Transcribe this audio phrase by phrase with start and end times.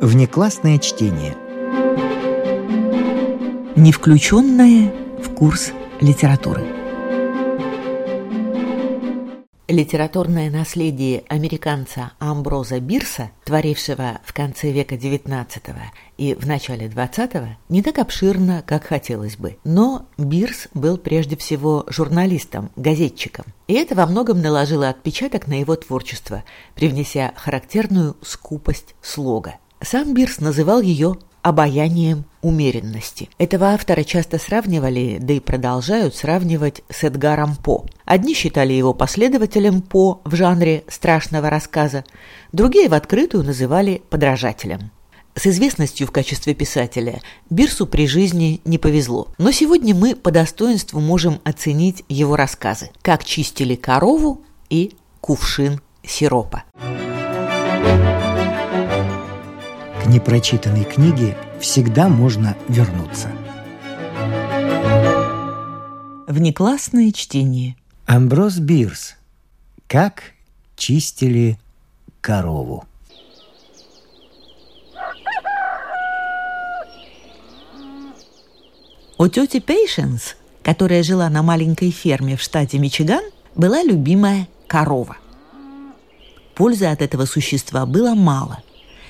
[0.00, 1.34] Внеклассное чтение.
[3.76, 5.72] Не включенное в курс
[6.02, 6.66] литературы.
[9.68, 15.46] Литературное наследие американца Амброза Бирса, творившего в конце века XIX
[16.18, 19.56] и в начале XX, не так обширно, как хотелось бы.
[19.64, 23.46] Но Бирс был прежде всего журналистом, газетчиком.
[23.66, 26.44] И это во многом наложило отпечаток на его творчество,
[26.74, 29.54] привнеся характерную скупость слога.
[29.82, 33.28] Сам Бирс называл ее обаянием умеренности.
[33.38, 37.86] Этого автора часто сравнивали, да и продолжают сравнивать с Эдгаром По.
[38.04, 42.04] Одни считали его последователем По в жанре страшного рассказа,
[42.52, 44.90] другие в открытую называли подражателем.
[45.36, 49.28] С известностью в качестве писателя Бирсу при жизни не повезло.
[49.38, 56.64] Но сегодня мы по достоинству можем оценить его рассказы «Как чистили корову» и «Кувшин сиропа».
[60.06, 63.28] К непрочитанной книге всегда можно вернуться.
[66.28, 67.74] Внеклассное чтение.
[68.06, 69.16] Амброс Бирс.
[69.88, 70.22] Как
[70.76, 71.58] чистили
[72.20, 72.84] корову.
[79.18, 83.24] У тети Пейшенс, которая жила на маленькой ферме в штате Мичиган,
[83.56, 85.16] была любимая корова.
[86.54, 88.62] Пользы от этого существа было мало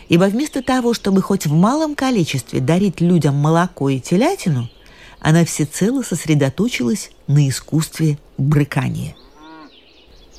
[0.08, 4.68] ибо вместо того, чтобы хоть в малом количестве дарить людям молоко и телятину,
[5.20, 9.16] она всецело сосредоточилась на искусстве брыкания.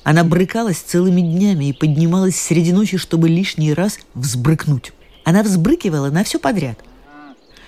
[0.04, 4.94] Она брыкалась целыми днями и поднималась среди ночи, чтобы лишний раз взбрыкнуть.
[5.26, 6.80] Она взбрыкивала на все подряд.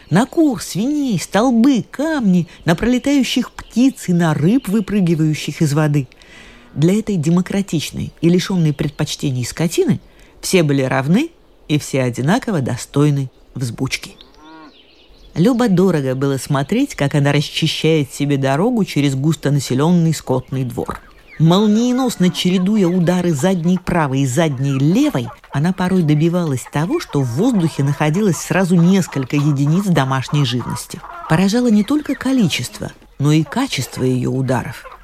[0.10, 6.08] На кур, свиней, столбы, камни, на пролетающих птиц и на рыб, выпрыгивающих из воды.
[6.74, 10.00] Для этой демократичной и лишенной предпочтений скотины
[10.40, 11.32] все были равны
[11.70, 14.18] и все одинаково достойны взбучки.
[15.36, 21.00] Любо-дорого было смотреть, как она расчищает себе дорогу через густонаселенный скотный двор.
[21.38, 27.84] Молниеносно чередуя удары задней правой и задней левой, она порой добивалась того, что в воздухе
[27.84, 31.00] находилось сразу несколько единиц домашней живности.
[31.30, 34.84] Поражало не только количество, но и качество ее ударов–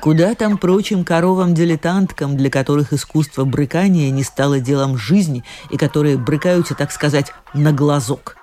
[0.00, 6.76] Куда там прочим коровам-дилетанткам, для которых искусство брыкания не стало делом жизни и которые брыкаются,
[6.76, 8.36] так сказать, на глазок.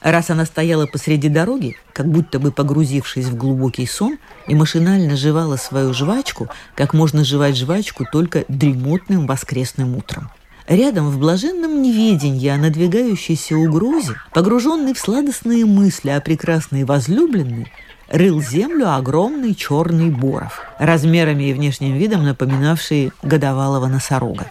[0.00, 5.56] Раз она стояла посреди дороги, как будто бы погрузившись в глубокий сон, и машинально жевала
[5.56, 10.30] свою жвачку, как можно жевать жвачку только дремотным воскресным утром.
[10.68, 17.72] Рядом в блаженном неведении о надвигающейся угрозе, погруженный в сладостные мысли о прекрасной возлюбленной,
[18.08, 24.50] рыл землю огромный черный боров, размерами и внешним видом напоминавший годовалого носорога.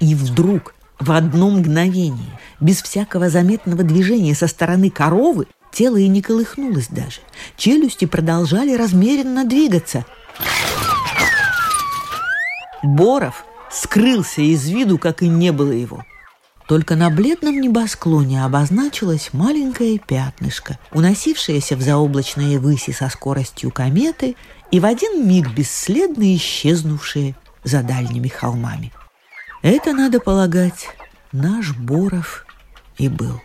[0.00, 6.22] И вдруг, в одно мгновение, без всякого заметного движения со стороны коровы, тело и не
[6.22, 7.20] колыхнулось даже.
[7.56, 10.04] Челюсти продолжали размеренно двигаться.
[12.82, 16.04] Боров скрылся из виду, как и не было его–
[16.72, 24.36] только на бледном небосклоне обозначилось маленькое пятнышко, уносившееся в заоблачные выси со скоростью кометы
[24.70, 28.90] и в один миг бесследно исчезнувшее за дальними холмами.
[29.60, 30.88] Это, надо полагать,
[31.30, 32.46] наш Боров
[32.96, 33.38] и был.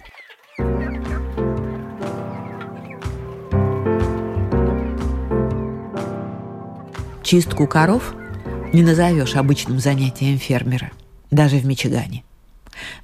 [7.24, 8.16] Чистку коров
[8.72, 10.92] не назовешь обычным занятием фермера,
[11.30, 12.24] даже в Мичигане.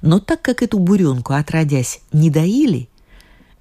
[0.02, 2.88] Но так как эту буренку, отродясь, не доили,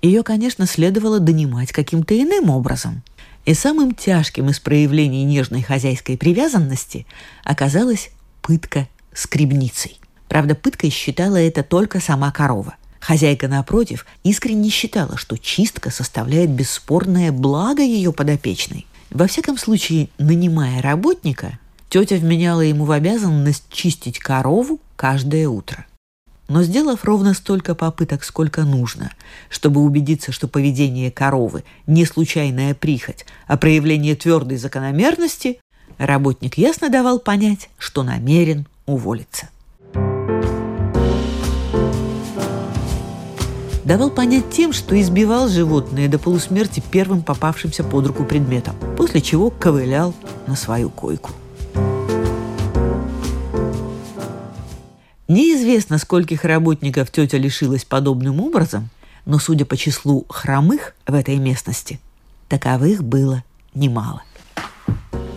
[0.02, 3.04] ее, конечно, следовало донимать каким-то иным образом.
[3.46, 7.06] И самым тяжким из проявлений нежной хозяйской привязанности
[7.44, 10.00] оказалась пытка скребницей.
[10.28, 12.76] Правда, пыткой считала это только сама корова.
[13.00, 18.88] Хозяйка, напротив, искренне считала, что чистка составляет бесспорное благо ее подопечной.
[19.10, 21.60] Во всяком случае, нанимая работника,
[21.90, 25.86] тетя вменяла ему в обязанность чистить корову каждое утро.
[26.48, 29.12] Но сделав ровно столько попыток, сколько нужно,
[29.50, 35.60] чтобы убедиться, что поведение коровы не случайная прихоть, а проявление твердой закономерности,
[35.98, 39.50] работник ясно давал понять, что намерен уволиться.
[43.86, 49.50] Давал понять тем, что избивал животное до полусмерти первым попавшимся под руку предметом, после чего
[49.50, 50.14] ковылял
[50.48, 51.32] на свою койку.
[55.34, 58.92] Неизвестно, скольких работников тетя лишилась подобным образом,
[59.26, 62.00] но, судя по числу хромых в этой местности,
[62.50, 63.44] таковых было
[63.74, 64.22] немало.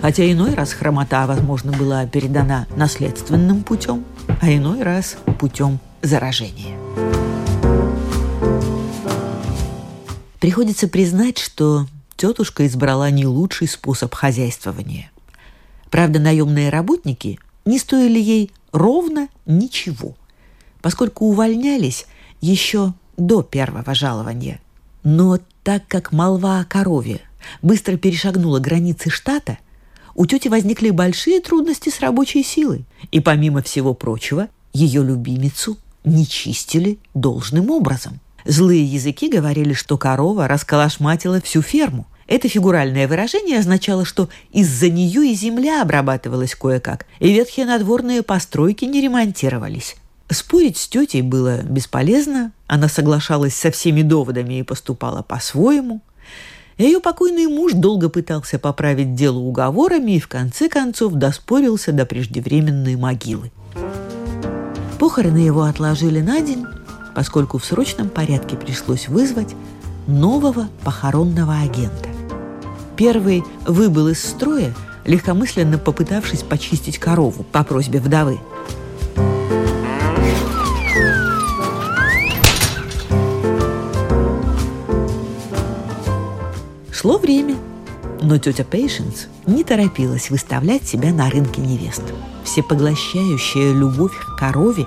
[0.03, 4.05] Хотя иной раз хромота, возможно, была передана наследственным путем,
[4.43, 6.77] а иной раз путем заражения.
[10.41, 11.87] Приходится признать, что
[12.19, 15.11] тетушка избрала не лучший способ хозяйствования.
[15.91, 20.17] Правда, наемные работники не стоили ей ровно ничего,
[20.83, 22.07] поскольку увольнялись
[22.41, 24.61] еще до первого жалования.
[25.03, 27.21] Но так как молва о корове
[27.63, 29.59] быстро перешагнула границы штата,
[30.15, 32.85] у тети возникли большие трудности с рабочей силой.
[33.11, 38.21] И помимо всего прочего, ее любимицу не чистили должным образом.
[38.45, 42.07] Злые языки говорили, что корова расколошматила всю ферму.
[42.27, 48.85] Это фигуральное выражение означало, что из-за нее и земля обрабатывалась кое-как, и ветхие надворные постройки
[48.85, 49.97] не ремонтировались.
[50.29, 56.01] Спорить с тетей было бесполезно, она соглашалась со всеми доводами и поступала по-своему.
[56.79, 62.97] Ее покойный муж долго пытался поправить дело уговорами и в конце концов доспорился до преждевременной
[62.97, 63.53] могилы.
[64.99, 66.67] Похороны его отложили на день,
[67.15, 69.55] поскольку в срочном порядке пришлось вызвать
[70.09, 72.16] нового похоронного агента.
[72.97, 78.39] Первый выбыл из строя, легкомысленно попытавшись почистить корову по просьбе вдовы.
[86.91, 87.57] Шло время,
[88.23, 92.03] но тетя Пейшенс не торопилась выставлять себя на рынке невест.
[92.45, 94.87] Всепоглощающая любовь к корове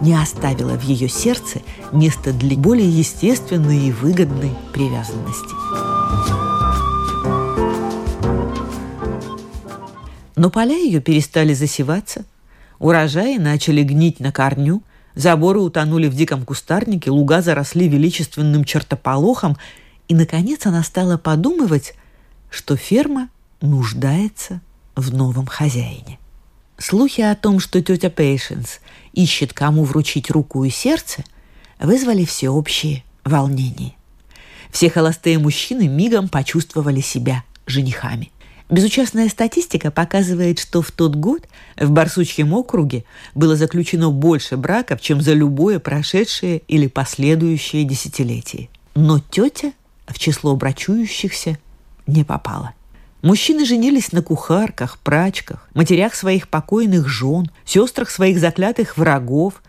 [0.00, 1.60] не оставила в ее сердце
[1.90, 6.51] места для более естественной и выгодной привязанности.
[10.42, 12.24] Но поля ее перестали засеваться,
[12.80, 14.82] урожаи начали гнить на корню,
[15.14, 19.56] заборы утонули в диком кустарнике, луга заросли величественным чертополохом,
[20.08, 21.94] и, наконец, она стала подумывать,
[22.50, 23.28] что ферма
[23.60, 24.60] нуждается
[24.96, 26.18] в новом хозяине.
[26.76, 28.80] Слухи о том, что тетя Пейшенс
[29.12, 31.22] ищет кому вручить руку и сердце,
[31.78, 33.92] вызвали всеобщее волнение.
[34.72, 38.31] Все холостые мужчины мигом почувствовали себя женихами.
[38.72, 41.46] Безучастная статистика показывает, что в тот год
[41.76, 43.04] в Барсучьем округе
[43.34, 48.70] было заключено больше браков, чем за любое прошедшее или последующее десятилетие.
[48.94, 49.72] Но тетя
[50.06, 51.58] в число брачующихся
[52.06, 52.72] не попала.
[53.20, 59.62] Мужчины женились на кухарках, прачках, матерях своих покойных жен, сестрах своих заклятых врагов.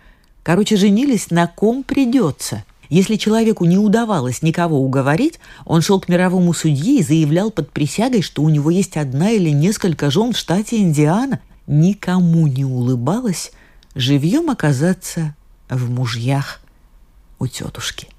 [0.43, 2.63] Короче, женились на ком придется.
[2.93, 8.21] Если человеку не удавалось никого уговорить, он шел к мировому судье и заявлял под присягой,
[8.21, 11.39] что у него есть одна или несколько жен в штате Индиана.
[11.65, 13.51] Никому не улыбалось
[13.95, 15.33] живьем оказаться
[15.69, 16.61] в мужьях
[17.39, 18.09] у тетушки.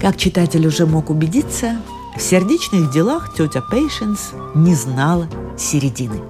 [0.00, 1.80] Как читатель уже мог убедиться,
[2.16, 6.20] в сердечных делах тетя Пейшенс не знала середины.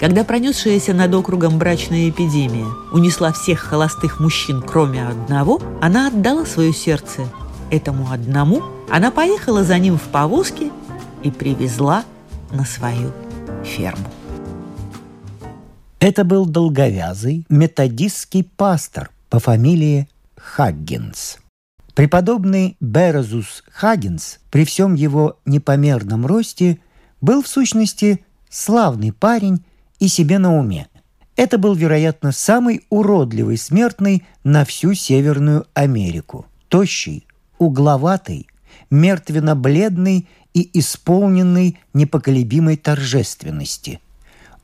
[0.00, 6.72] Когда пронесшаяся над округом брачная эпидемия унесла всех холостых мужчин, кроме одного, она отдала свое
[6.72, 7.28] сердце
[7.70, 10.70] этому одному, она поехала за ним в повозке
[11.22, 12.04] и привезла
[12.50, 13.12] на свою
[13.62, 14.08] ферму.
[15.98, 21.40] Это был долговязый методистский пастор по фамилии Хаггинс.
[21.94, 26.78] Преподобный Березус Хаггинс при всем его непомерном росте
[27.20, 29.62] был в сущности славный парень
[30.00, 30.88] и себе на уме.
[31.36, 36.46] Это был, вероятно, самый уродливый смертный на всю Северную Америку.
[36.68, 37.26] Тощий,
[37.58, 38.48] угловатый,
[38.90, 44.00] мертвенно-бледный и исполненный непоколебимой торжественности.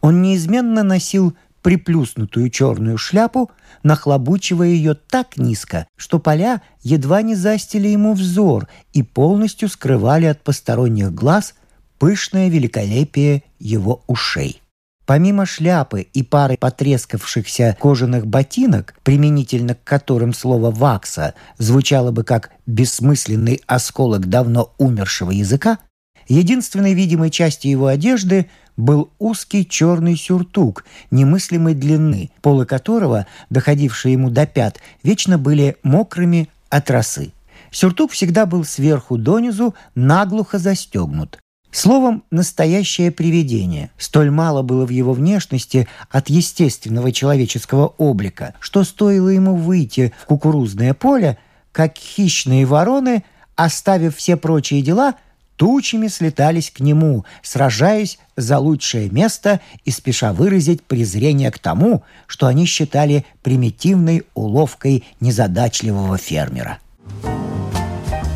[0.00, 3.50] Он неизменно носил приплюснутую черную шляпу,
[3.82, 10.42] нахлобучивая ее так низко, что поля едва не застили ему взор и полностью скрывали от
[10.42, 11.54] посторонних глаз
[11.98, 14.60] пышное великолепие его ушей.
[15.06, 22.50] Помимо шляпы и пары потрескавшихся кожаных ботинок, применительно к которым слово «вакса» звучало бы как
[22.66, 25.78] бессмысленный осколок давно умершего языка,
[26.26, 34.28] единственной видимой частью его одежды был узкий черный сюртук немыслимой длины, полы которого, доходившие ему
[34.28, 37.32] до пят, вечно были мокрыми от росы.
[37.70, 41.38] Сюртук всегда был сверху донизу наглухо застегнут.
[41.76, 43.90] Словом, настоящее привидение.
[43.98, 50.24] Столь мало было в его внешности от естественного человеческого облика, что стоило ему выйти в
[50.24, 51.36] кукурузное поле,
[51.72, 53.24] как хищные вороны,
[53.56, 55.16] оставив все прочие дела–
[55.56, 62.46] тучами слетались к нему, сражаясь за лучшее место и спеша выразить презрение к тому, что
[62.46, 66.78] они считали примитивной уловкой незадачливого фермера.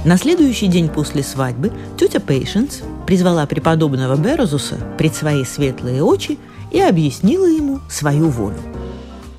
[0.02, 6.38] На следующий день после свадьбы тетя Пейшенс призвала преподобного Берозуса пред свои светлые очи
[6.72, 8.56] и объяснила ему свою волю.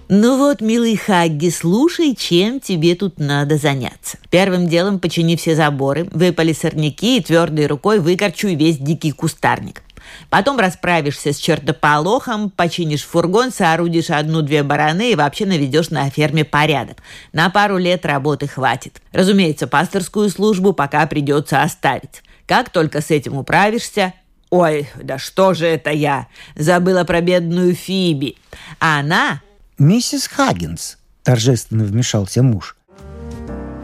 [0.07, 4.19] «Ну вот, милый Хагги, слушай, чем тебе тут надо заняться.
[4.29, 9.81] Первым делом почини все заборы, выпали сорняки и твердой рукой выкорчуй весь дикий кустарник.
[10.29, 16.97] Потом расправишься с чертополохом, починишь фургон, соорудишь одну-две бараны и вообще наведешь на ферме порядок.
[17.33, 19.01] На пару лет работы хватит.
[19.11, 22.23] Разумеется, пасторскую службу пока придется оставить.
[22.45, 24.13] Как только с этим управишься...
[24.49, 26.27] Ой, да что же это я?
[26.55, 28.37] Забыла про бедную Фиби.
[28.79, 29.41] А она...
[29.77, 32.75] «Миссис Хаггинс»,— торжественно вмешался муж,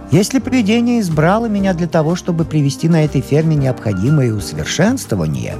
[0.10, 5.58] если провидение избрало меня для того, чтобы привести на этой ферме необходимое усовершенствование,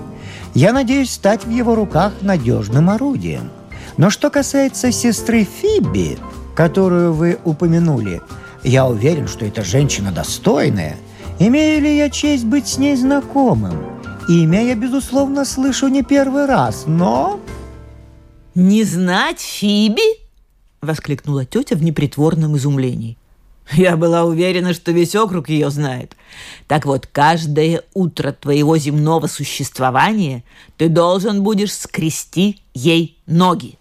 [0.58, 3.52] я надеюсь стать в его руках надежным орудием.
[3.96, 6.18] Но что касается сестры Фиби,
[6.56, 8.24] которую вы упомянули,
[8.64, 10.98] я уверен, что эта женщина достойная.
[11.38, 13.76] Имею ли я честь быть с ней знакомым?
[14.28, 17.40] Имя я, безусловно, слышу не первый раз, но...
[18.56, 20.26] «Не знать Фиби?»—
[20.82, 23.16] воскликнула тетя в непритворном изумлении.
[23.74, 26.16] Я была уверена, что весь округ ее знает.
[26.68, 30.44] Так вот, каждое утро твоего земного существования
[30.78, 33.78] ты должен будешь скрести ей ноги.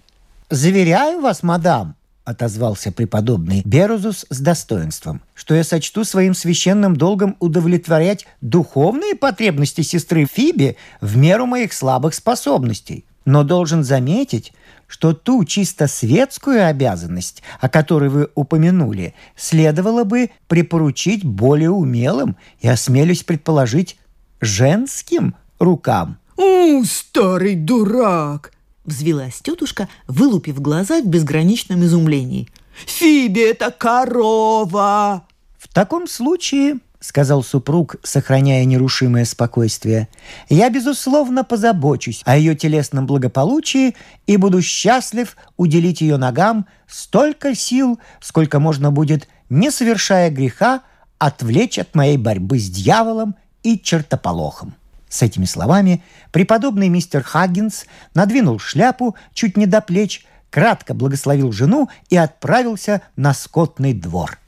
[0.50, 8.26] «Заверяю вас, мадам»,— отозвался преподобный Берузус с достоинством, «что я сочту своим священным долгом удовлетворять
[8.40, 13.04] духовные потребности сестры Фиби в меру моих слабых способностей.
[13.24, 14.52] Но должен заметить,
[14.86, 22.68] что ту чисто светскую обязанность, о которой вы упомянули, следовало бы припоручить более умелым и,
[22.68, 23.98] осмелюсь предположить,
[24.40, 26.18] женским рукам.
[26.36, 28.52] «У, старый дурак!»—
[28.84, 32.48] взвилась тетушка, вылупив глаза в безграничном изумлении.
[32.86, 35.24] «Фиби— это корова!»
[35.58, 40.08] «В таком случае сказал супруг, сохраняя нерушимое спокойствие,
[40.48, 43.94] «я, безусловно, позабочусь о ее телесном благополучии
[44.26, 50.82] и буду счастлив уделить ее ногам столько сил, сколько можно будет, не совершая греха,
[51.18, 54.74] отвлечь от моей борьбы с дьяволом и чертополохом».
[55.08, 61.88] С этими словами преподобный мистер Хаггинс надвинул шляпу чуть не до плеч, кратко благословил жену
[62.08, 64.38] и отправился на скотный двор–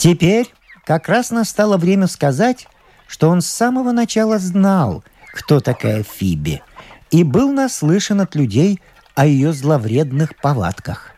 [0.00, 0.50] Теперь
[0.86, 2.68] как раз настало время сказать,
[3.06, 5.04] что он с самого начала знал,
[5.34, 6.62] кто такая Фиби,
[7.10, 8.80] и был наслышан от людей
[9.14, 11.10] о ее зловредных повадках.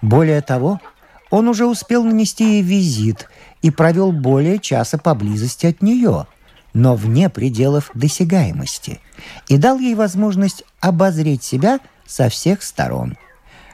[0.00, 0.80] Более того,
[1.28, 3.28] он уже успел нанести ей визит
[3.60, 6.26] и провел более часа поблизости от нее,
[6.72, 9.02] но вне пределов досягаемости,
[9.48, 13.18] и дал ей возможность обозреть себя со всех сторон.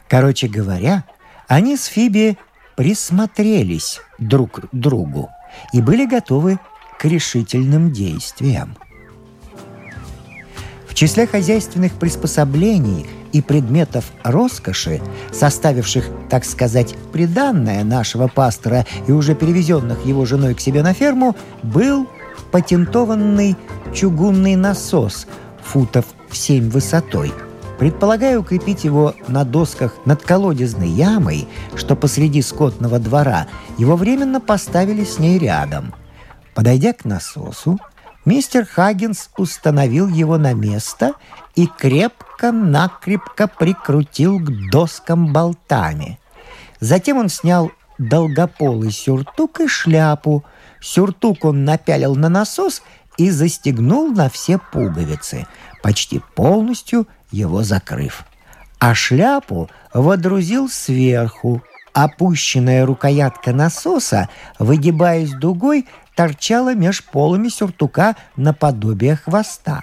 [0.09, 1.05] Короче говоря,
[1.47, 2.37] они с Фиби
[2.77, 5.31] присмотрелись друг к другу
[5.73, 6.59] и были готовы
[6.99, 8.77] к решительным действиям.
[10.87, 15.01] В числе хозяйственных приспособлений и предметов роскоши,
[15.33, 21.35] составивших, так сказать, приданное нашего пастора и уже перевезенных его женой к себе на ферму,
[21.63, 22.07] был
[22.51, 23.57] патентованный
[23.95, 25.27] чугунный насос
[25.65, 27.33] футов в семь высотой–
[27.83, 35.03] Предполагая укрепить его на досках над колодезной ямой, что посреди скотного двора, его временно поставили
[35.03, 35.93] с ней рядом.
[36.55, 37.81] Подойдя к насосу,
[38.25, 41.15] мистер Хаггинс установил его на место
[41.57, 46.21] и крепко-накрепко прикрутил к доскам болтами.
[46.79, 50.45] Затем он снял долгополый сюртук и шляпу.
[50.81, 52.83] Сюртук он напялил на насос
[53.19, 55.47] и застегнул на все пуговицы,
[55.83, 58.25] почти полностью– его закрыв.
[58.79, 61.63] А шляпу водрузил сверху.
[61.93, 69.83] Опущенная рукоятка насоса, выгибаясь дугой, торчала меж полами сюртука наподобие хвоста.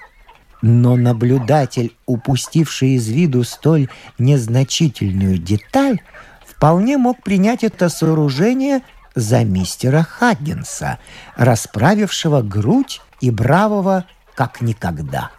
[0.64, 6.02] Но наблюдатель, упустивший из виду столь незначительную деталь,
[6.46, 8.82] вполне мог принять это сооружение
[9.20, 11.00] за мистера Хаггинса,
[11.36, 15.32] расправившего грудь и бравого как никогда.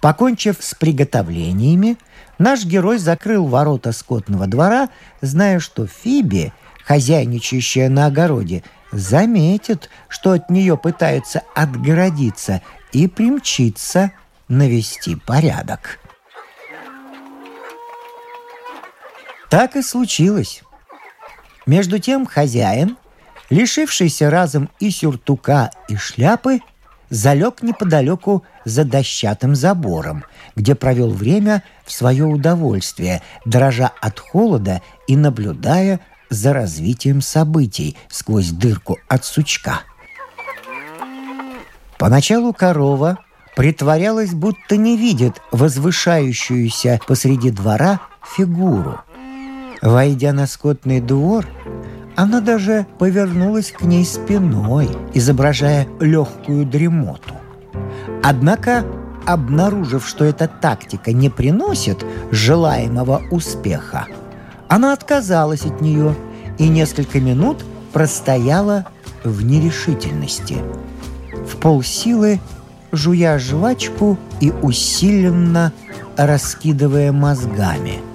[0.00, 1.96] Покончив с приготовлениями,
[2.38, 4.88] наш герой закрыл ворота скотного двора,
[5.20, 6.52] зная, что Фиби,
[6.84, 14.12] хозяйничающая на огороде, заметит, что от нее пытаются отгородиться и примчится
[14.48, 15.98] навести порядок.
[19.48, 20.62] Так и случилось.
[21.66, 22.96] Между тем хозяин,
[23.50, 26.60] лишившийся разом и сюртука, и шляпы,
[27.10, 30.24] залег неподалеку за дощатым забором,
[30.56, 36.00] где провел время в свое удовольствие, дрожа от холода и наблюдая
[36.30, 39.80] за развитием событий сквозь дырку от сучка.
[41.98, 43.18] Поначалу корова
[43.54, 48.00] притворялась, будто не видит возвышающуюся посреди двора
[48.36, 49.00] фигуру.
[49.82, 51.44] Войдя на скотный двор,
[52.14, 57.34] она даже повернулась к ней спиной, изображая легкую дремоту.
[58.22, 58.84] Однако,
[59.26, 64.06] обнаружив, что эта тактика не приносит желаемого успеха,
[64.68, 66.14] она отказалась от нее
[66.58, 68.86] и несколько минут простояла
[69.24, 70.58] в нерешительности.
[71.44, 72.38] В полсилы
[72.92, 75.72] жуя жвачку и усиленно
[76.16, 78.11] раскидывая мозгами.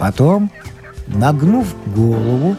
[0.00, 0.50] Потом,
[1.06, 2.56] нагнув голову,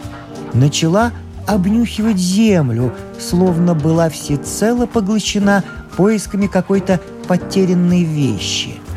[0.53, 1.11] начала
[1.45, 5.65] обнюхивать землю, словно была всецело поглощена
[5.97, 8.75] поисками какой-то потерянной вещи–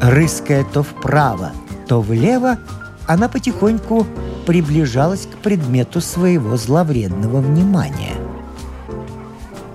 [0.00, 1.52] Рыская то вправо,
[1.86, 2.58] то влево,
[3.06, 4.06] она потихоньку
[4.46, 8.14] приближалась к предмету своего зловредного внимания.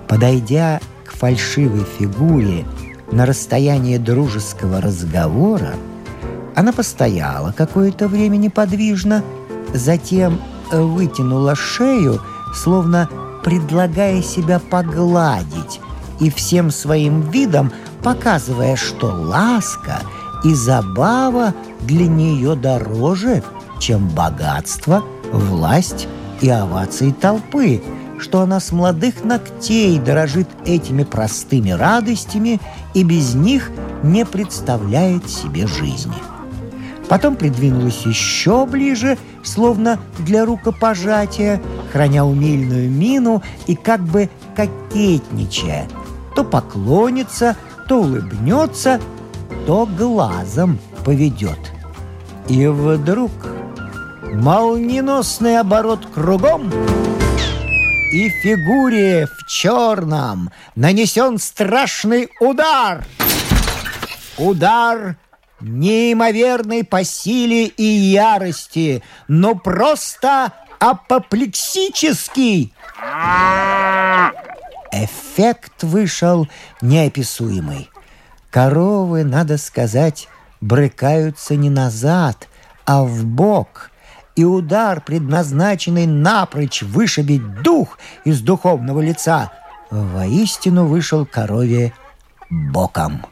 [0.08, 2.64] Подойдя к фальшивой фигуре
[3.12, 5.74] на расстояние дружеского разговора,
[6.56, 9.22] она постояла какое-то время неподвижно,
[9.72, 10.40] затем
[10.72, 12.20] вытянула шею,
[12.54, 13.08] словно
[13.44, 15.80] предлагая себя погладить,
[16.18, 17.72] и всем своим видом
[18.02, 20.00] показывая, что ласка—
[20.44, 23.42] и забава для нее дороже,
[23.80, 26.06] чем богатство, власть
[26.40, 27.82] и овации толпы,
[28.18, 32.60] что она с молодых ногтей дорожит этими простыми радостями
[32.94, 33.70] и без них
[34.02, 36.14] не представляет себе жизни.
[37.08, 41.60] Потом придвинулась еще ближе, словно для рукопожатия,
[41.92, 45.86] храня умильную мину и как бы кокетничая.
[46.34, 47.56] То поклонится,
[47.88, 49.00] то улыбнется–
[49.66, 51.58] то глазом поведет.
[52.48, 53.32] И вдруг
[54.32, 56.72] молниеносный оборот кругом,
[58.12, 63.04] и фигуре в черном нанесен страшный удар.
[64.38, 65.16] Удар
[65.60, 72.72] неимоверный по силе и ярости, но просто апоплексический.
[74.92, 76.48] Эффект вышел
[76.80, 77.90] неописуемый.
[78.50, 80.28] Коровы, надо сказать,
[80.60, 82.48] брыкаются не назад,
[82.86, 83.90] а в бок,
[84.36, 89.52] и удар, предназначенный напрочь вышибить дух из духовного лица,
[89.90, 91.92] воистину вышел корове
[92.50, 93.26] боком.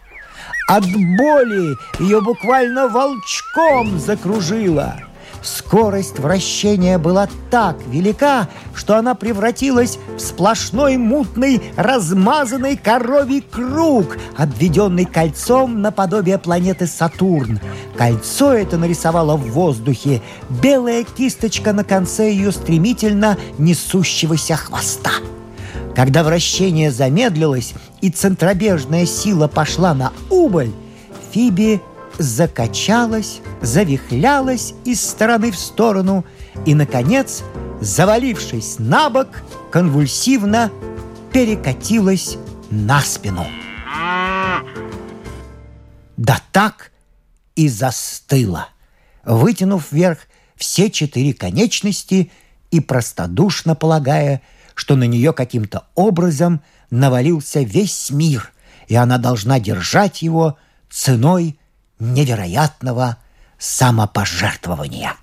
[0.67, 4.95] От боли ее буквально волчком закружило–
[5.45, 15.05] Скорость вращения была так велика, что она превратилась в сплошной мутный, размазанный коровий круг, обведенный
[15.05, 17.61] кольцом наподобие планеты Сатурн.
[17.95, 25.11] Кольцо это нарисовало в воздухе белая кисточка на конце ее стремительно несущегося хвоста.
[25.95, 30.73] Когда вращение замедлилось и центробежная сила пошла на убыль,
[31.33, 31.81] Фиби
[32.19, 36.25] закачалась, завихлялась из стороны в сторону
[36.67, 37.43] и, наконец,
[37.81, 39.29] завалившись на бок,
[39.71, 40.71] конвульсивно
[41.33, 42.37] перекатилась
[42.71, 43.47] на спину.
[46.17, 46.93] Да так
[47.57, 48.69] и застыла,
[49.25, 50.19] вытянув вверх
[50.57, 52.31] все четыре конечности
[52.71, 54.43] и простодушно полагая,
[54.75, 56.61] что на нее каким-то образом
[56.91, 58.53] навалился весь мир,
[58.89, 60.59] и она должна держать его
[60.91, 61.59] ценой
[61.99, 63.19] невероятного
[63.59, 65.15] самопожертвования.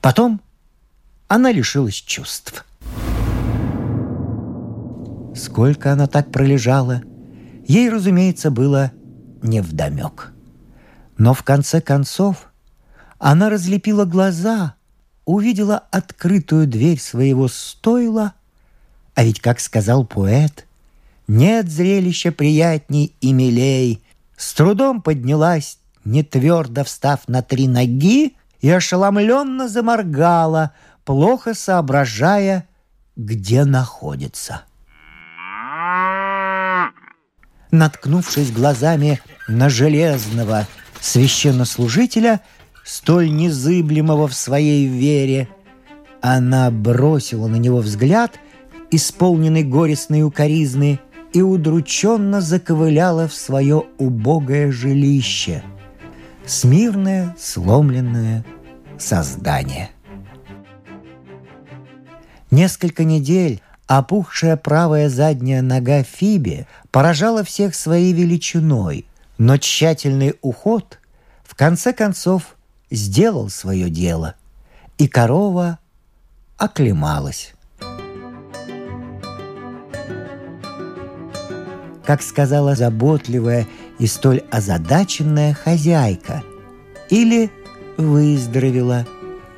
[0.00, 0.40] Потом
[1.26, 2.64] она лишилась чувств.
[5.34, 7.02] Сколько она так пролежала,
[7.66, 8.92] ей, разумеется, было
[9.42, 10.32] невдомек.
[11.16, 12.50] Но в конце концов
[13.18, 14.74] она разлепила глаза,
[15.28, 18.32] увидела открытую дверь своего стойла,
[19.14, 20.66] а ведь, как сказал поэт,
[21.26, 24.02] нет зрелища приятней и милей,
[24.38, 30.72] с трудом поднялась, не твердо встав на три ноги, и ошеломленно заморгала,
[31.04, 32.66] плохо соображая,
[33.14, 34.62] где находится.
[37.70, 40.66] Наткнувшись глазами на железного
[41.02, 42.40] священнослужителя,
[42.88, 45.46] столь незыблемого в своей вере,
[46.22, 48.40] она бросила на него взгляд,
[48.90, 50.98] исполненный горестной укоризны,
[51.34, 55.62] и удрученно заковыляла в свое убогое жилище.
[56.46, 58.46] Смирное, сломленное
[58.96, 59.90] создание.
[62.50, 69.04] Несколько недель опухшая правая задняя нога Фиби поражала всех своей величиной,
[69.36, 70.98] но тщательный уход
[71.44, 72.56] в конце концов
[72.90, 74.34] сделал свое дело,
[74.96, 75.78] и корова
[76.56, 77.54] оклемалась.
[82.04, 83.66] Как сказала заботливая
[83.98, 86.42] и столь озадаченная хозяйка,
[87.10, 87.50] или
[87.96, 89.06] выздоровела,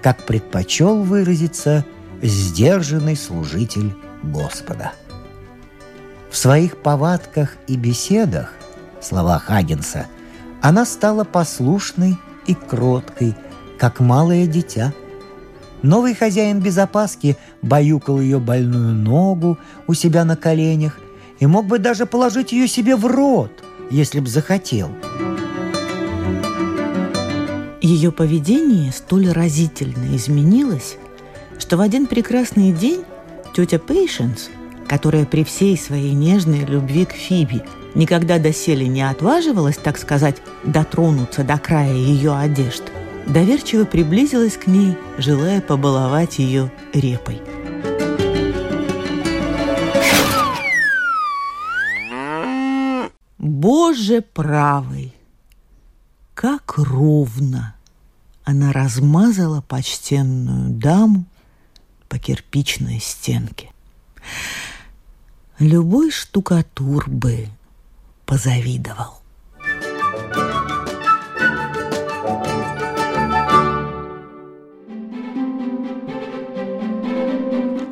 [0.03, 1.85] как предпочел выразиться
[2.23, 4.93] сдержанный служитель Господа.
[6.31, 8.55] В своих повадках и беседах,
[9.01, 10.07] слова Хагенса,
[10.63, 13.35] она стала послушной и кроткой,
[13.79, 14.93] как малое дитя.
[15.83, 20.99] Новый хозяин безопаски баюкал ее больную ногу у себя на коленях
[21.39, 23.51] и мог бы даже положить ее себе в рот,
[23.91, 24.91] если б захотел.
[27.81, 30.97] Ее поведение столь разительно изменилось,
[31.59, 33.05] что в один прекрасный день
[33.55, 34.51] тетя Пейшенс,
[34.91, 37.63] которая при всей своей нежной любви к Фиби
[37.95, 42.83] никогда доселе не отваживалась, так сказать, дотронуться до края ее одежд,
[43.25, 47.41] доверчиво приблизилась к ней, желая побаловать ее репой.
[53.39, 55.15] Боже правый!
[56.35, 57.77] Как ровно
[58.43, 61.27] она размазала почтенную даму
[62.09, 63.71] по кирпичной стенке.
[65.61, 67.47] Любой штукатур бы
[68.25, 69.21] позавидовал.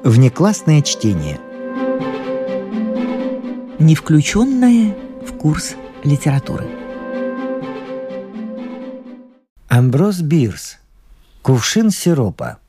[0.03, 1.39] Внеклассное чтение.
[3.79, 6.67] Не включенное в курс литературы.
[9.69, 10.79] Амброс Бирс.
[11.43, 12.61] Кувшин сиропа.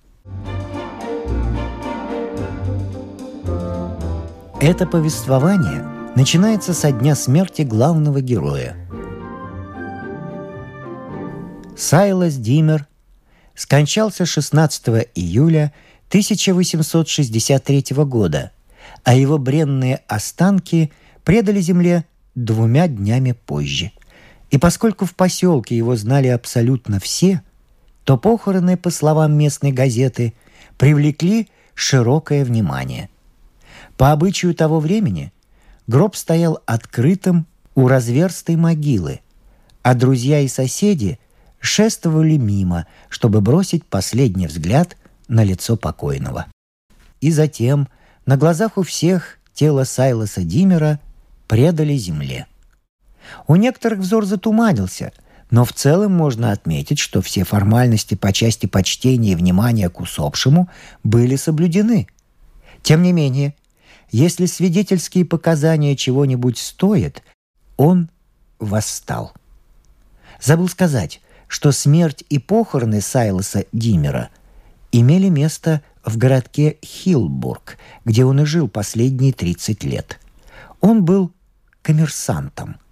[4.61, 5.85] Это повествование
[6.17, 8.75] начинается со дня смерти главного героя.
[11.77, 12.85] Сайлас Димер
[13.55, 15.73] скончался 16 июля
[16.09, 18.51] 1863 года,
[19.05, 20.91] а его бренные останки
[21.23, 22.03] предали земле
[22.35, 23.93] двумя днями позже.
[24.51, 27.41] И поскольку в поселке его знали абсолютно все,
[28.03, 30.33] то похороны, по словам местной газеты,
[30.77, 33.09] привлекли широкое внимание–
[33.99, 35.33] по обычаю того времени
[35.85, 39.19] гроб стоял открытым у разверстой могилы,
[39.81, 41.19] а друзья и соседи
[41.59, 44.95] шествовали мимо, чтобы бросить последний взгляд
[45.27, 46.45] на лицо покойного.
[47.19, 47.89] И затем
[48.25, 51.01] на глазах у всех тело Сайлоса Димера
[51.49, 52.47] предали земле.
[53.47, 55.11] У некоторых взор затуманился,
[55.51, 60.69] но в целом можно отметить, что все формальности по части почтения и внимания к усопшему
[61.03, 62.07] были соблюдены.
[62.81, 63.55] Тем не менее,
[64.11, 67.23] если свидетельские показания чего-нибудь стоят,
[67.77, 68.09] он
[68.59, 69.33] восстал.
[70.41, 74.29] Забыл сказать, что смерть и похороны Сайлоса Димера
[74.91, 80.19] имели место в городке Хилбург, где он и жил последние 30 лет.
[80.81, 81.31] Он был
[81.81, 82.77] коммерсантом–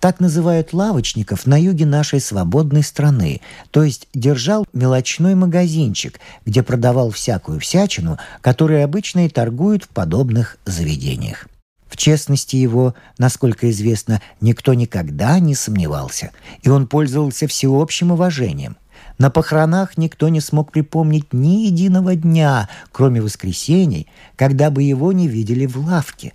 [0.00, 7.10] так называют лавочников на юге нашей свободной страны, то есть держал мелочной магазинчик, где продавал
[7.10, 11.48] всякую всячину, которую обычно и торгуют в подобных заведениях.
[11.88, 16.30] В честности его, насколько известно, никто никогда не сомневался,
[16.62, 18.76] и он пользовался всеобщим уважением.
[19.16, 25.26] На похоронах никто не смог припомнить ни единого дня, кроме воскресений, когда бы его не
[25.26, 26.34] видели в лавке.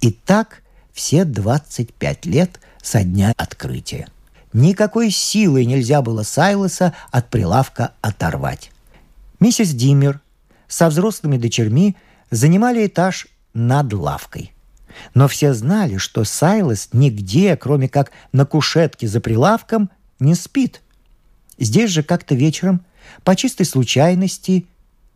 [0.00, 4.08] И так все 25 лет– со дня открытия.
[4.52, 8.70] Никакой силой нельзя было Сайлоса от прилавка оторвать.
[9.38, 10.20] Миссис Диммер
[10.66, 11.96] со взрослыми дочерьми
[12.30, 14.52] занимали этаж над лавкой.
[15.14, 20.82] Но все знали, что Сайлос нигде, кроме как на кушетке за прилавком, не спит.
[21.58, 22.84] Здесь же как-то вечером,
[23.24, 24.66] по чистой случайности,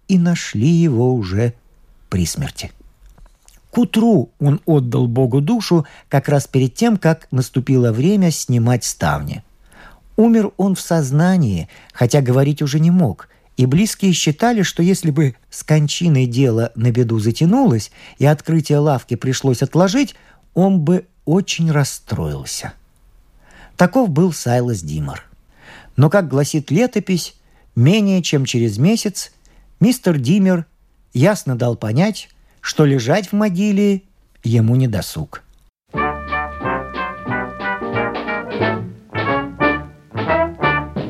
[0.06, 1.54] и нашли его уже
[2.08, 2.70] при смерти.
[3.74, 9.42] К утру он отдал Богу душу как раз перед тем, как наступило время снимать ставни.
[10.16, 15.34] Умер он в сознании, хотя говорить уже не мог, и близкие считали, что если бы
[15.50, 20.14] с кончиной дело на беду затянулось и открытие лавки пришлось отложить,
[20.54, 22.74] он бы очень расстроился.
[23.76, 25.24] Таков был Сайлас Димар.
[25.96, 27.34] Но, как гласит летопись,
[27.74, 29.32] менее чем через месяц
[29.80, 30.66] мистер Димер
[31.12, 32.28] ясно дал понять,
[32.64, 34.04] что лежать в могиле
[34.42, 35.42] ему не досуг.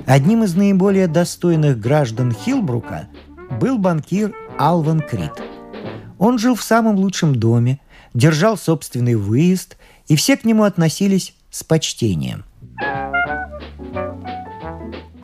[0.05, 3.09] Одним из наиболее достойных граждан Хилбрука
[3.61, 5.31] был банкир Алван Крид.
[6.19, 7.79] Он жил в самом лучшем доме,
[8.14, 9.77] держал собственный выезд,
[10.09, 12.45] и все к нему относились с почтением.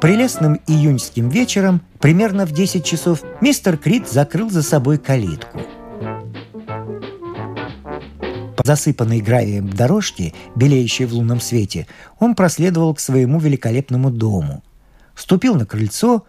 [0.01, 5.61] Прелестным июньским вечером, примерно в 10 часов, мистер Крит закрыл за собой калитку.
[8.61, 11.87] По засыпанной гравием дорожке, белеющей в лунном свете,
[12.19, 14.63] он проследовал к своему великолепному дому.
[15.15, 16.27] Ступил на крыльцо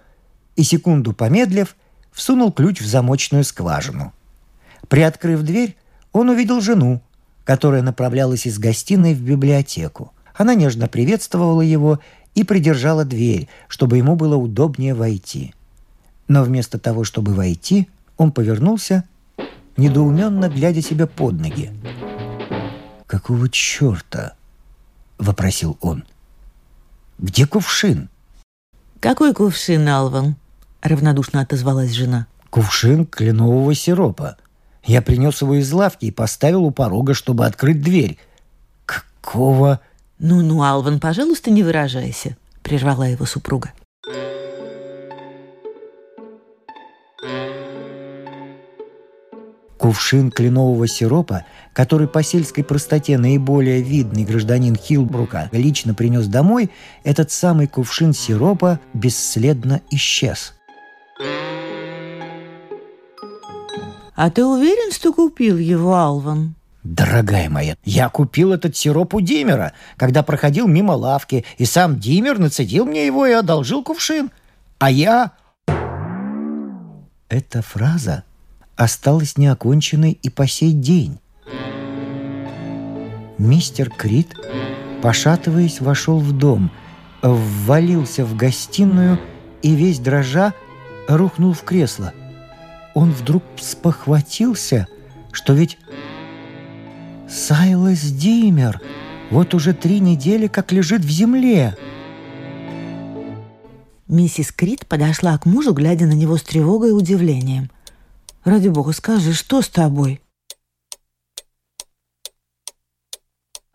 [0.56, 1.76] и, секунду помедлив,
[2.14, 4.14] всунул ключ в замочную скважину.
[4.88, 5.76] Приоткрыв дверь,
[6.14, 7.02] он увидел жену,
[7.44, 10.14] которая направлялась из гостиной в библиотеку.
[10.34, 12.00] Она нежно приветствовала его
[12.34, 15.54] и придержала дверь, чтобы ему было удобнее войти.
[16.30, 19.04] Но вместо того, чтобы войти, он повернулся,
[19.76, 21.72] недоуменно глядя себе под ноги.
[23.12, 24.36] «Какого черта?»—
[25.18, 26.06] вопросил он.
[27.20, 28.08] «Где кувшин?»
[29.02, 30.38] «Какой кувшин, Алван?»—
[30.82, 32.28] равнодушно отозвалась жена.
[32.50, 34.38] «Кувшин кленового сиропа.
[34.86, 38.18] Я принес его из лавки и поставил у порога, чтобы открыть дверь.
[38.86, 39.82] Какого...»
[40.18, 43.74] «Ну-ну, Алван, пожалуйста, не выражайся»,— прервала его супруга.
[49.82, 56.70] Кувшин кленового сиропа, который по сельской простоте наиболее видный гражданин Хилбрука лично принес домой,
[57.04, 60.54] этот самый кувшин сиропа бесследно исчез.
[64.14, 69.74] «А ты уверен, что купил его, Алван?» Дорогая моя, я купил этот сироп у Димера,
[69.98, 74.30] когда проходил мимо лавки, и сам Димер нацедил мне его и одолжил кувшин.
[74.78, 75.32] А я...
[77.30, 78.26] Эта фраза
[78.82, 81.20] осталась неоконченной и по сей день.
[83.38, 84.36] Мистер Крит,
[85.04, 86.72] пошатываясь, вошел в дом,
[87.22, 89.20] ввалился в гостиную
[89.62, 90.54] и весь дрожа
[91.08, 92.14] рухнул в кресло.
[92.96, 94.88] Он вдруг спохватился,
[95.32, 95.78] что ведь
[97.30, 98.82] Сайлас Димер
[99.30, 101.78] вот уже три недели как лежит в земле.
[104.08, 107.70] Миссис Крит подошла к мужу, глядя на него с тревогой и удивлением.
[108.44, 110.22] «Ради бога, скажи, что с тобой?»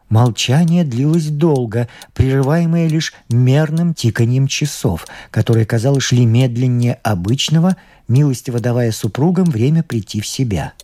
[0.09, 7.77] Молчание длилось долго, прерываемое лишь мерным тиканьем часов, которые, казалось, шли медленнее обычного,
[8.07, 10.75] милостиво давая супругам время прийти в себя.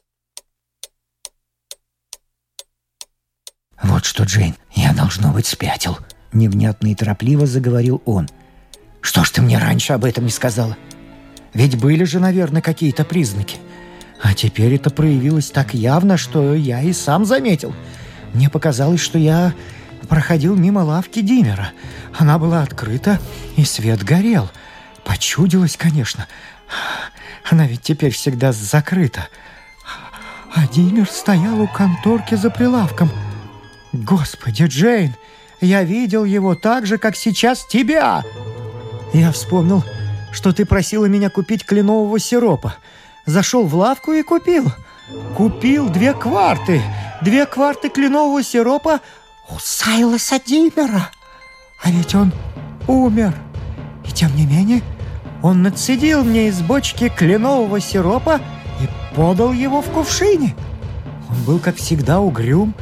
[3.82, 5.98] «Вот что, Джейн, я, должно быть, спятил»,—
[6.32, 8.28] невнятно и торопливо заговорил он.
[9.00, 10.76] «Что ж ты мне раньше об этом не сказала?
[11.52, 13.58] Ведь были же, наверное, какие-то признаки.
[14.22, 17.74] А теперь это проявилось так явно, что я и сам заметил.
[18.32, 19.52] Мне показалось, что я
[20.08, 21.72] проходил мимо лавки Димера.
[22.16, 23.18] Она была открыта,
[23.56, 24.50] и свет горел.
[25.04, 26.28] Почудилось, конечно.
[27.50, 29.28] Она ведь теперь всегда закрыта.
[30.54, 33.10] А Димер стоял у конторки за прилавком—
[33.92, 35.14] «Господи, Джейн,
[35.60, 38.22] я видел его так же, как сейчас тебя!»
[39.12, 39.84] Я вспомнил,
[40.32, 42.76] что ты просила меня купить кленового сиропа.
[43.26, 44.72] Зашел в лавку и купил.
[45.36, 46.82] Купил две кварты.
[47.20, 49.00] Две кварты кленового сиропа
[49.48, 51.10] у Сайлоса Димера.
[51.82, 52.32] А ведь он
[52.88, 53.34] умер.
[54.06, 54.82] И тем не менее,
[55.42, 58.40] он нацедил мне из бочки кленового сиропа
[58.80, 60.56] и подал его в кувшине.
[61.28, 62.74] Он был, как всегда, угрюм,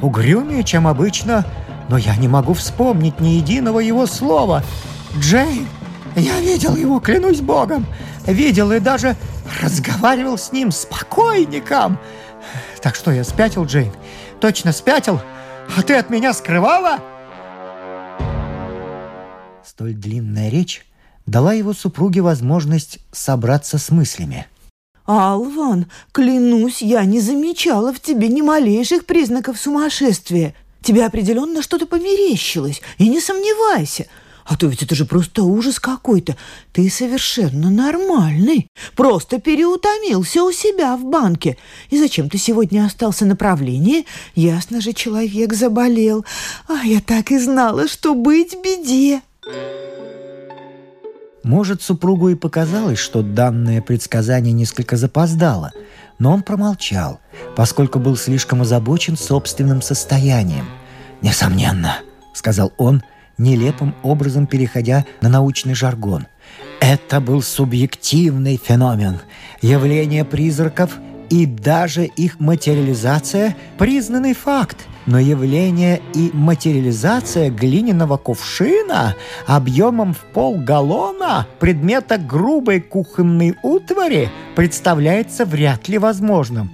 [0.00, 1.46] угрюмее, чем обычно,
[1.88, 4.62] но я не могу вспомнить ни единого его слова.
[5.18, 5.66] Джейн,
[6.16, 7.86] я видел его, клянусь богом,
[8.26, 9.16] видел и даже
[9.60, 11.98] разговаривал с ним спокойником.
[12.82, 13.92] Так что я спятил, Джейн,
[14.40, 15.20] точно спятил,
[15.76, 16.98] а ты от меня скрывала?»
[19.64, 20.86] Столь длинная речь
[21.26, 24.46] дала его супруге возможность собраться с мыслями–
[25.06, 30.52] «Алван, клянусь, я не замечала в тебе ни малейших признаков сумасшествия.
[30.82, 34.08] Тебе определенно что-то померещилось, и не сомневайся.
[34.46, 36.36] А то ведь это же просто ужас какой-то.
[36.72, 38.68] Ты совершенно нормальный.
[38.94, 41.56] Просто переутомился у себя в банке.
[41.90, 44.06] И зачем ты сегодня остался на правлении?
[44.36, 46.24] Ясно же, человек заболел.
[46.68, 49.20] А я так и знала, что быть беде».
[51.42, 55.70] Может, супругу и показалось, что данное предсказание несколько запоздало,
[56.18, 57.20] но он промолчал,
[57.54, 60.66] поскольку был слишком озабочен собственным состоянием.
[61.22, 62.00] «Несомненно»,—
[62.34, 63.04] сказал он,
[63.38, 66.26] нелепым образом переходя на научный жаргон.
[66.80, 69.20] «Это был субъективный феномен.
[69.62, 70.98] Явление призраков
[71.30, 79.14] и даже их материализация– признанный факт– но явление и материализация глиняного кувшина
[79.46, 86.70] объемом в полгаллона предмета грубой кухонной утвари представляется вряд ли возможным.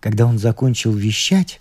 [0.00, 1.60] Когда он закончил вещать,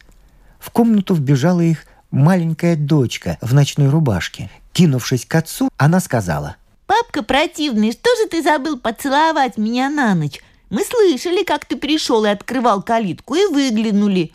[0.62, 4.50] в комнату вбежала их маленькая дочка в ночной рубашке.
[4.74, 6.56] Кинувшись к отцу, она сказала.
[6.86, 10.40] «Папка противный, что же ты забыл поцеловать меня на ночь?
[10.70, 14.34] Мы слышали, как ты пришел и открывал калитку, и выглянули.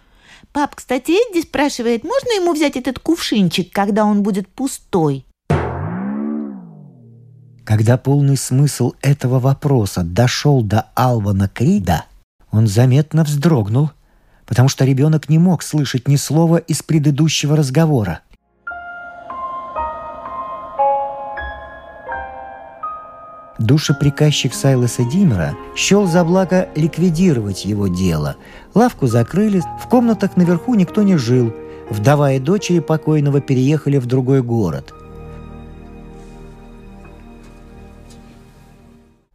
[0.52, 5.24] Пап, кстати, Эдди спрашивает, можно ему взять этот кувшинчик, когда он будет пустой?»
[7.64, 12.04] Когда полный смысл этого вопроса дошел до Алвана Крида,
[12.52, 13.90] он заметно вздрогнул,
[14.46, 18.20] потому что ребенок не мог слышать ни слова из предыдущего разговора.
[23.58, 28.36] Душеприказчик Сайлоса Димера счел за благо ликвидировать его дело.
[28.74, 31.54] Лавку закрыли, в комнатах наверху никто не жил.
[31.88, 34.92] Вдова и дочери покойного переехали в другой город.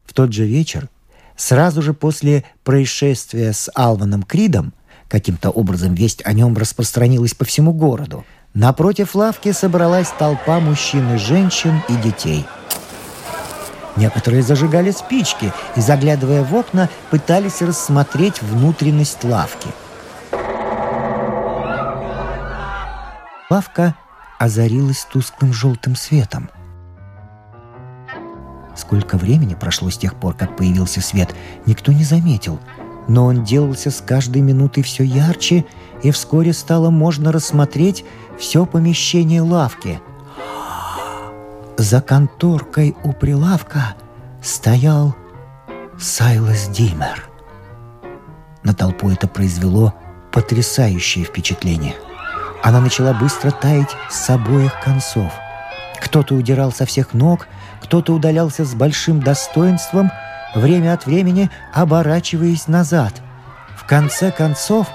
[0.06, 0.90] В тот же вечер,
[1.36, 4.74] сразу же после происшествия с Алваном Кридом,
[5.12, 11.18] каким-то образом весть о нем распространилась по всему городу, напротив лавки собралась толпа мужчин и
[11.18, 12.46] женщин и детей–
[13.98, 19.68] Некоторые зажигали спички и, заглядывая в окна, пытались рассмотреть внутренность лавки.
[23.50, 23.96] Лавка
[24.40, 26.50] озарилась тусклым желтым светом.
[28.78, 32.60] Сколько времени прошло с тех пор, как появился свет, никто не заметил,
[33.12, 35.66] но он делался с каждой минутой все ярче,
[36.02, 38.04] и вскоре стало можно рассмотреть
[38.38, 40.00] все помещение лавки–
[41.82, 43.96] за конторкой у прилавка
[44.44, 45.16] стоял
[45.98, 47.28] Сайлас Димер.
[48.62, 49.92] На толпу это произвело
[50.32, 51.96] потрясающее впечатление.
[52.62, 55.32] Она начала быстро таять с обоих концов.
[56.00, 57.48] Кто-то удирал со всех ног,
[57.82, 60.12] кто-то удалялся с большим достоинством,
[60.56, 63.22] время от времени оборачиваясь назад.
[63.76, 64.88] В конце концов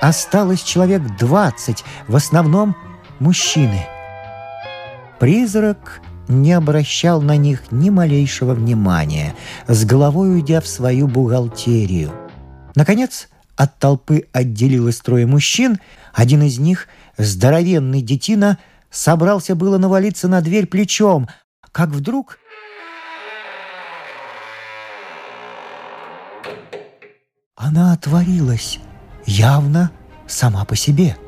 [0.00, 2.76] осталось человек двадцать, в основном
[3.18, 3.86] мужчины.
[5.18, 9.34] Призрак не обращал на них ни малейшего внимания,
[9.66, 12.12] с головой уйдя в свою бухгалтерию.
[12.74, 15.78] Наконец, от толпы отделилось трое мужчин,
[16.14, 18.58] один из них, здоровенный детина,
[18.90, 21.28] собрался было навалиться на дверь плечом,
[21.72, 22.38] как вдруг...
[27.60, 28.78] Она отворилась,
[29.26, 29.90] явно
[30.26, 31.18] сама по себе.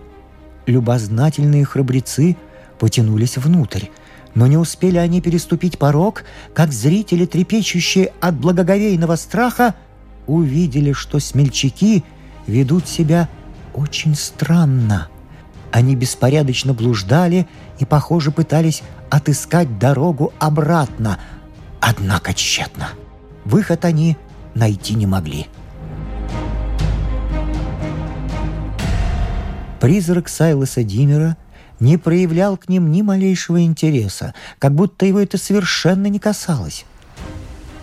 [0.65, 2.39] Любознательные храбрецы
[2.79, 3.89] потянулись внутрь.
[4.35, 9.75] Но не успели они переступить порог, как зрители, трепещущие от благоговейного страха,
[10.27, 12.03] увидели, что смельчаки
[12.47, 13.29] ведут себя
[13.75, 15.09] очень странно.
[15.71, 17.47] Они беспорядочно блуждали
[17.79, 21.19] и, похоже, пытались отыскать дорогу обратно,
[21.79, 22.89] однако тщетно.
[23.45, 24.17] Выход они
[24.55, 25.47] найти не могли.
[29.83, 31.37] Призрак Сайлоса Димера
[31.81, 36.85] не проявлял к ним ни малейшего интереса, как будто его это совершенно не касалось.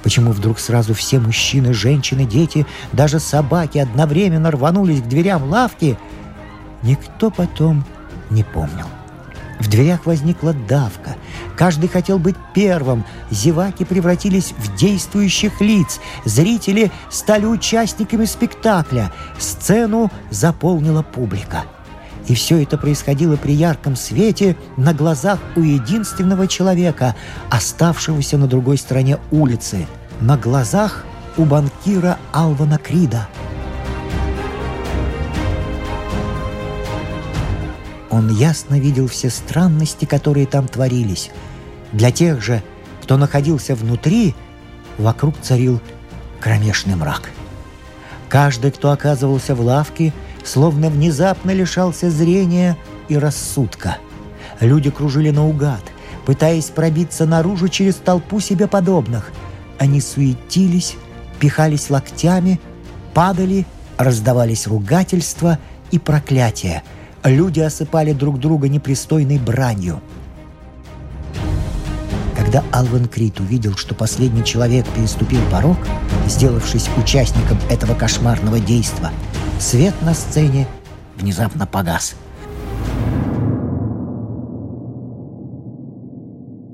[0.01, 5.97] Почему вдруг сразу все мужчины, женщины, дети, даже собаки одновременно рванулись к дверям лавки,
[6.83, 7.83] никто потом
[8.29, 8.87] не помнил.
[9.59, 11.17] В дверях возникла давка.
[11.57, 13.03] Каждый хотел быть первым.
[13.29, 15.99] Зеваки превратились в действующих лиц.
[16.23, 19.11] Зрители стали участниками спектакля.
[19.37, 21.65] Сцену заполнила публика.
[22.27, 27.15] И все это происходило при ярком свете на глазах у единственного человека,
[27.49, 29.87] оставшегося на другой стороне улицы,
[30.21, 31.05] на глазах
[31.37, 33.27] у банкира Алвана Крида.
[38.09, 41.31] Он ясно видел все странности, которые там творились.
[41.93, 42.61] Для тех же,
[43.01, 44.35] кто находился внутри,
[44.97, 45.79] вокруг царил
[46.39, 47.29] кромешный мрак.
[48.27, 50.13] Каждый, кто оказывался в лавке–
[50.49, 52.75] словно внезапно лишался зрения
[53.07, 53.97] и рассудка.
[54.59, 55.83] Люди кружили наугад,
[56.25, 59.31] пытаясь пробиться наружу через толпу себе подобных.
[59.77, 60.95] Они суетились,
[61.39, 62.59] пихались локтями,
[63.13, 63.65] падали,
[63.97, 65.59] раздавались ругательства
[65.91, 66.83] и проклятия.
[67.23, 70.01] Люди осыпали друг друга непристойной бранью.
[72.35, 75.77] Когда Алван Крит увидел, что последний человек переступил порог,
[76.25, 79.11] сделавшись участником этого кошмарного действа–
[79.59, 80.67] Свет на сцене
[81.17, 82.15] внезапно погас.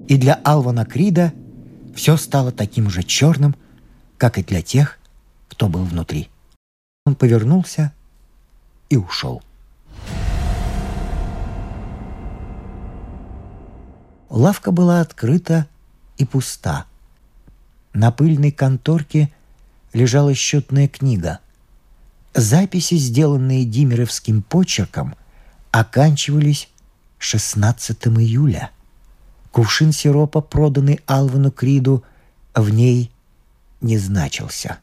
[0.08, 1.34] И для Алвана Крида
[1.96, 3.56] все стало таким же черным,
[4.20, 5.00] как и для тех,
[5.50, 6.30] кто был внутри.
[7.08, 7.92] Он повернулся
[8.90, 9.42] и ушел.
[14.30, 15.68] Лавка была открыта
[16.18, 16.86] и пуста.
[17.94, 19.32] На пыльной конторке
[19.92, 21.40] лежала счетная книга.
[22.36, 25.16] Записи, сделанные Димеровским почерком,
[25.72, 26.68] оканчивались
[27.18, 28.72] 16 июля.
[29.54, 32.04] Кувшин сиропа, проданный Алвану Криду,
[32.54, 33.10] в ней
[33.80, 34.80] не значился.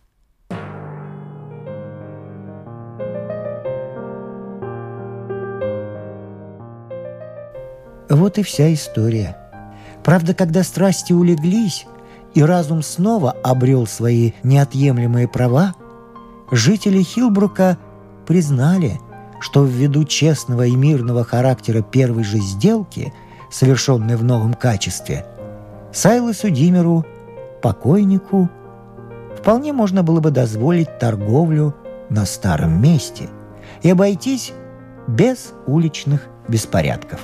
[8.08, 9.36] Вот и вся история.
[10.02, 11.84] Правда, когда страсти улеглись,
[12.32, 15.74] и разум снова обрел свои неотъемлемые права,
[16.52, 17.78] жители Хилбрука
[18.26, 19.00] признали,
[19.40, 23.12] что ввиду честного и мирного характера первой же сделки,
[23.50, 25.26] совершенной в новом качестве,
[25.92, 27.04] Сайлосу Димеру,
[27.60, 28.48] покойнику,
[29.36, 31.74] вполне можно было бы дозволить торговлю
[32.08, 33.28] на старом месте
[33.82, 34.52] и обойтись
[35.08, 37.20] без уличных беспорядков.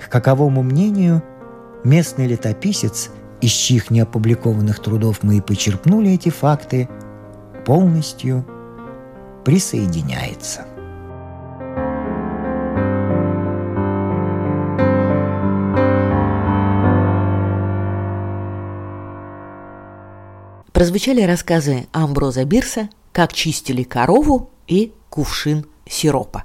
[0.00, 1.22] К каковому мнению
[1.84, 6.88] местный летописец из чьих неопубликованных трудов мы и почерпнули эти факты,
[7.68, 8.46] полностью
[9.44, 10.64] присоединяется.
[20.72, 26.44] Прозвучали рассказы Амброза Бирса «Как чистили корову» и «Кувшин сиропа».